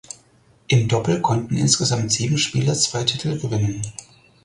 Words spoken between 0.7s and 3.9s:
Doppel konnten insgesamt sieben Spieler zwei Titeln gewinnen.